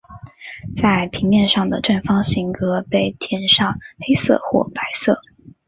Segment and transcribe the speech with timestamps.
[0.75, 5.19] 在平面上的正方形格被填上黑色或白色。